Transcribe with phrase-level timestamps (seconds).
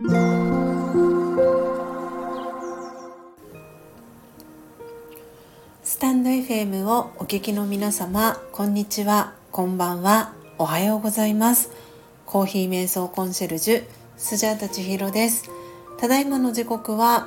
[0.00, 0.06] ス
[5.98, 11.72] タンド FM をお聞きの皆様こんにちはこんばんはおはようございます。
[12.26, 13.84] コーヒー瞑想コンシェルジュ
[14.16, 15.50] スジャータ千尋です。
[15.98, 17.26] ただいまの時刻は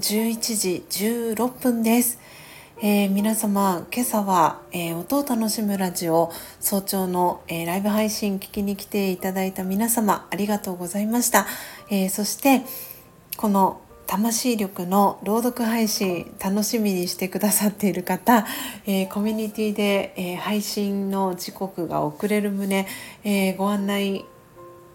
[0.00, 2.18] 11時16分です。
[2.86, 6.30] えー、皆様今朝は、えー、音を楽しむラジオ
[6.60, 11.46] 早朝の、えー、ライブ配信聞きに来ていただいた皆様ありがとうございました、
[11.90, 12.60] えそして
[13.38, 18.44] この魂力の朗読配信楽しみにしてくださっている方、
[18.86, 22.86] えコミュニティで、え配信の時刻が遅れる旨、
[23.24, 24.26] えご案内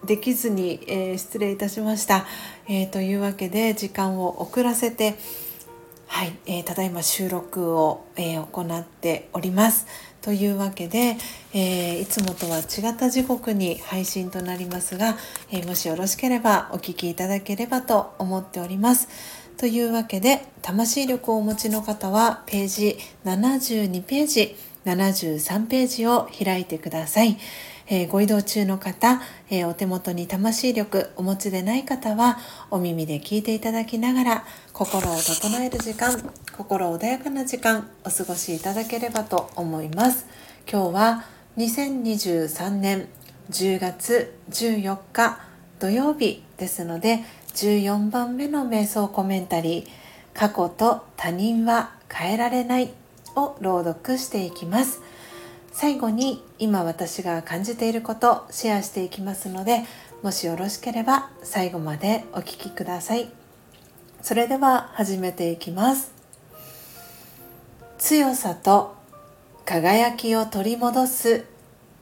[0.06, 2.24] できずに、え失礼いたしました、
[2.68, 5.16] えというわけで時間を遅らせて
[6.12, 9.86] はい、えー、ただいま収録を、えー、行っております。
[10.20, 11.16] というわけで、
[11.54, 15.16] えー、いつもとは違った時刻に配信となりますが、
[15.52, 19.08] えもしよろしければお聴きいただければと思っております。
[19.56, 27.38] というわけで、魂力をお持ちの方はページ72ページ、73ページを開いてください。
[27.92, 32.38] えー、ご移動中の方、えー、お手元に魂力お持ちでない方は
[32.70, 36.16] お耳で聞いていただきながら心を整える時間
[36.56, 40.26] 心穏やかな時間お過ごしいただければと思います。
[40.70, 41.24] 今日は
[41.56, 43.08] 2023年
[43.50, 45.40] 10月14日
[45.80, 49.86] 土曜日ですので14番目の瞑想コメンタリー
[50.32, 52.92] 過去と他人は変えられない
[53.34, 55.00] を朗読していきます。
[55.72, 59.84] 最後に今私が感じていることシェアしていきますので
[60.22, 63.30] もしよろしければ最後までお聴きください。
[64.22, 66.12] それでは始めていきます。
[67.98, 68.96] 強さと
[69.64, 71.46] 輝きを取り戻す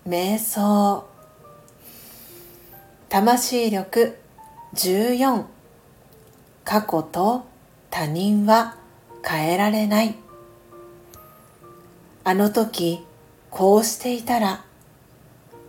[0.06, 1.06] 瞑想。
[3.08, 4.16] 魂力
[4.74, 5.44] 14
[6.64, 7.46] 過去と
[7.90, 8.76] 他人は
[9.24, 10.16] 変えられない。
[12.24, 13.06] あの時
[13.50, 14.64] こうしていたら、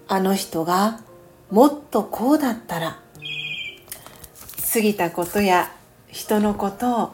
[0.07, 1.01] あの人が
[1.49, 2.99] もっとこうだったら、
[4.73, 5.71] 過ぎたことや
[6.07, 7.11] 人のことを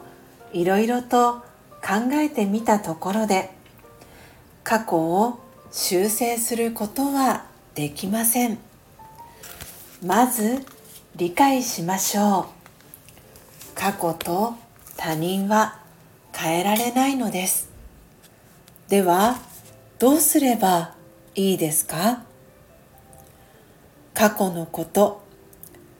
[0.52, 1.42] いろいろと
[1.82, 3.50] 考えてみたところで、
[4.64, 5.38] 過去を
[5.70, 8.58] 修正することはできません。
[10.04, 10.64] まず
[11.14, 12.44] 理解しましょう。
[13.74, 14.54] 過去と
[14.96, 15.78] 他人は
[16.34, 17.70] 変えられないのです。
[18.88, 19.36] では、
[19.98, 20.94] どうすれば
[21.34, 22.24] いいですか？
[24.12, 25.22] 過去のこと、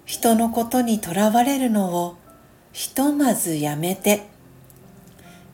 [0.04, 2.16] 人のことにとらわれるのを
[2.72, 4.26] ひとまずやめて、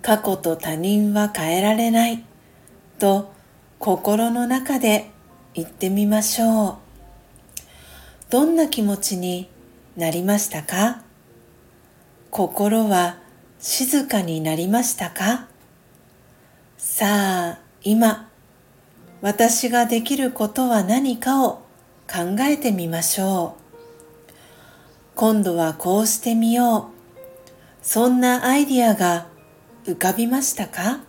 [0.02, 2.24] 過去と他人は変えられない
[2.98, 3.32] と
[3.78, 5.10] 心の中で
[5.54, 6.76] 言ってみましょう。
[8.28, 9.48] どんな気持ちに
[9.96, 11.02] なりましたか？
[12.32, 13.18] 心は
[13.60, 15.46] 静かになりましたか？
[16.76, 17.06] さ
[17.50, 18.28] あ今
[19.22, 21.62] 私ができることは何かを
[22.12, 24.32] 考えてみましょう。
[25.14, 26.84] 今度はこうしてみよう。
[27.82, 29.28] そんなアイディアが
[29.86, 31.04] 浮かびましたか？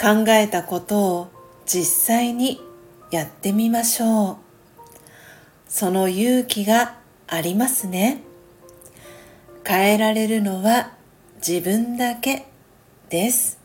[0.00, 1.28] 考えたことを
[1.66, 2.58] 実際に
[3.10, 4.36] やってみましょう。
[5.68, 6.96] その勇気が
[7.26, 8.22] ありますね。
[9.62, 10.92] 変えられるのは
[11.46, 12.46] 自分だけ
[13.10, 13.58] です。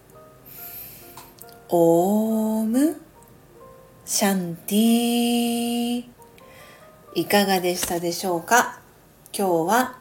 [1.69, 3.01] オーム
[4.05, 6.03] シャンティ
[7.15, 8.79] いかがでしたでしょうか？
[9.37, 9.97] 今日は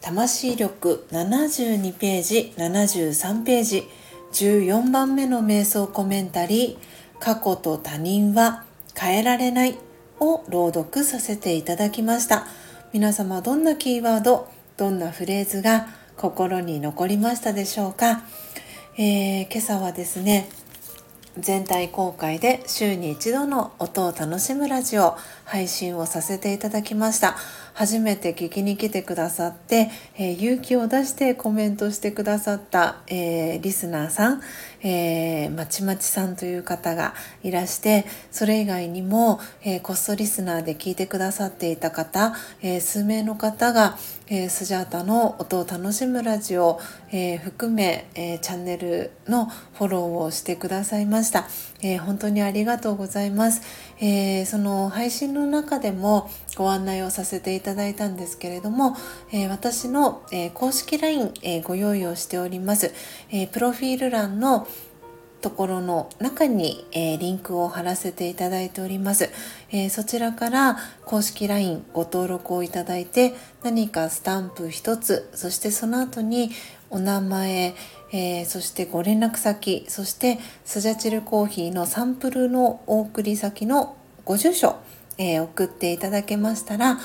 [0.00, 3.88] 魂力72ページ73ページ
[4.32, 8.64] 14番目の瞑想コメンタリー過去と他人は
[8.96, 9.76] 変えられない
[10.20, 12.46] を朗読させていただきました。
[12.92, 18.22] 皆様どんなキーワードどんなフレーズが心に残りましたでしょうか？
[18.98, 20.48] えー、今朝はですね
[21.38, 27.36] 全体公開で週に一度の音を楽しむラジオ配信をさせていただきました。
[27.74, 34.42] 初めて聞きに来てくださって、えー、勇気を出してコメントしてくださった、えー、リスナーさん、
[34.82, 43.96] えー、まちまちさんという方がいらしてそれ以外にも、えー、コストリスナーで聞いてくださっていた方、えー、数名の方が、
[44.28, 46.80] えー、スジャータの音を楽しむラジオ、
[47.10, 51.46] えー、含め、えー、チャンネルのフォローをしてくださいました、
[51.82, 53.62] えー、本当にありがとうございます、
[54.00, 58.96] えー、その配信の中でもご案内をさせていただいたんですけれども、
[59.30, 62.92] えー、私の、えー、公式 LINE、えー、ご用意をしております、
[63.30, 64.66] えプロフィール欄の
[65.40, 69.30] ところの中に、えー、リンクを貼らせていただいております、
[69.70, 76.50] えー、そちらから公式 LINE ご登録をいただいて何かスタンプ1つそしてその後に
[76.90, 77.74] お名前、
[78.12, 84.76] えー、そしてご連絡先そしてスジャチルコーヒーのサンプルのお送り先のご住所、
[85.18, 86.98] え送っていただけましたら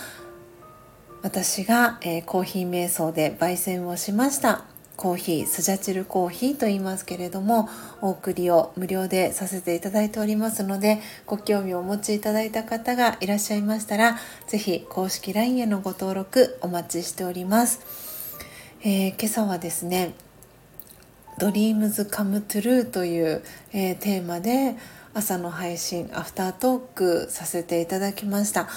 [1.21, 4.65] 私が、えコーヒー瞑想で焙煎をしました
[4.95, 7.69] コーヒースジャチルコーヒーと言いますけれども
[8.01, 14.17] お送りを無料でさせていただいておりますのでご興味をお持ちいただいた方がいらっしゃいましたら
[14.47, 17.81] 是非公式 LINE へのご登録お待ちしております、
[18.81, 20.13] えー、今朝はですね
[21.39, 24.75] 「Dreams Come True」という、えー、テーマで
[25.13, 28.67] 朝の配信アフタートークさせていただきました。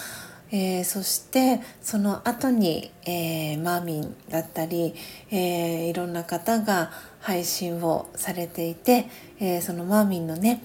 [0.51, 4.95] えー、そしてその後に、えー、マーミンだったり、
[5.31, 6.91] えー、いろんな方が
[7.21, 9.07] 配信をされていて、
[9.41, 10.63] えそのマーミンのね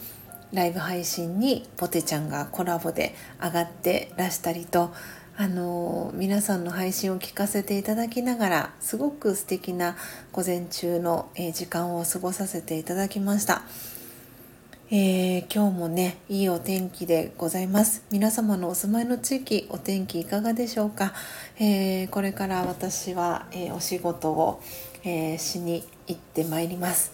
[0.54, 4.94] ライブ配信にポテちゃんがコラボで上がってらしたりと、
[5.36, 9.98] あの皆さんの配信を聞かせていただきながらすごく素敵な
[10.32, 13.64] 午前中の、時間を過ごさせていただきました。
[14.96, 18.04] えー、今日もねいいお天気でございます。
[18.12, 21.14] 皆様のお住まいの地域お天気いかがでしょうか、
[21.58, 24.62] えー、これから私は、えー、お仕事を、
[25.04, 27.12] えしに行ってまいります、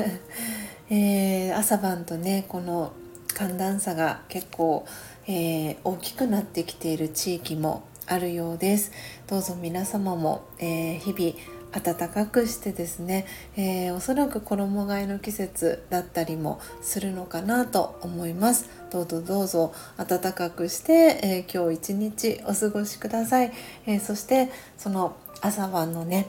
[0.90, 2.92] え朝晩とねこの
[3.28, 4.84] 寒暖差が結構、
[5.26, 8.92] え大きくなってきている地域もあるようです。
[9.26, 11.34] どうぞ皆様も、え日々
[11.72, 13.26] 暖かくしてですね、
[13.56, 18.70] えー、おそらく衣替えの季節だったりもするのかなと思います。
[18.90, 23.52] どうぞどうぞ暖かくして、えー、今日一日お過ごしください、
[23.86, 26.28] え、そしてその朝晩のね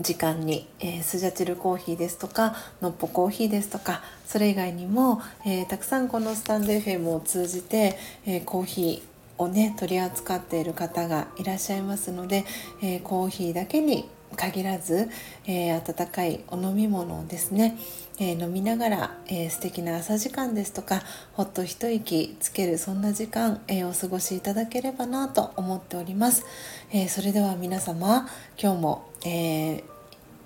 [0.00, 7.96] 時間に、えー、スジャチルコーヒーですとかのっぽコーヒーですとかそれ以外にも、えー、たくさんこのスタンド FM を通じて、
[8.26, 9.09] えー、コーヒー
[9.40, 12.44] をね取り扱っている方がいらっしゃいますので、
[12.82, 15.08] えコーヒーだけに限らず、
[15.46, 17.76] えー、温かいお飲み物をですね、
[18.18, 21.02] えー、飲みながら、えー、素敵な朝時間ですとか
[21.32, 26.44] ほっと一息つけるそんな時間、えー、お過ごしいただければなと思っております、
[26.92, 28.28] えそれでは皆様
[28.60, 29.82] 今日も、え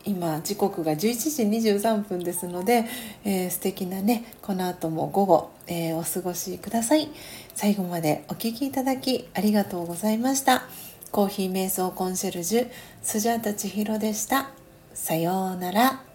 [0.07, 2.85] 今時刻が11時23分ですので、
[3.25, 7.09] えー、素敵なねこの後も午後、えお過ごしください
[7.55, 10.65] 最後までお聴きいただきありがとうございました。
[11.15, 12.71] コーヒー瞑想コンシェルジュ
[13.01, 14.51] スジャータ千尋でした。
[14.95, 16.14] さようなら。